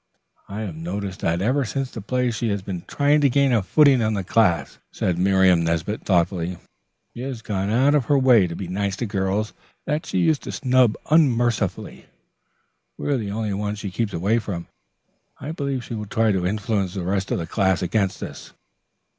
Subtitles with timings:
[0.47, 3.61] "I have noticed that ever since the play she has been trying to gain a
[3.61, 6.57] footing in the class," said Miriam Nesbit thoughtfully.
[7.13, 9.53] "She has gone out of her way to be nice to girls
[9.85, 12.07] that she used to snub unmercifully.
[12.97, 14.65] We are the only ones she keeps away from.
[15.39, 18.53] I believe she will try to influence the rest of the class against us."